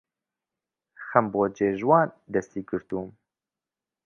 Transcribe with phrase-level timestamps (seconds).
[1.05, 3.09] خەم بۆ جێژوان دەستی گرتووم